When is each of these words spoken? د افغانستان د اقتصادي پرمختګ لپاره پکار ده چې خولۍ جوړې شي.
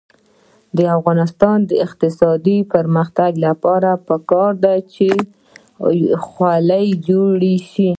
د 0.77 0.79
افغانستان 0.97 1.57
د 1.69 1.71
اقتصادي 1.85 2.57
پرمختګ 2.73 3.31
لپاره 3.47 3.89
پکار 4.07 4.51
ده 4.63 4.75
چې 4.93 5.07
خولۍ 6.27 6.87
جوړې 7.07 7.55
شي. 7.71 7.89